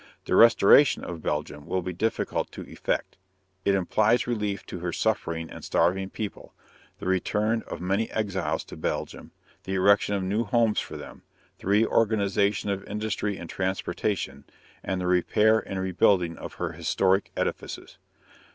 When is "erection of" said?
9.75-10.23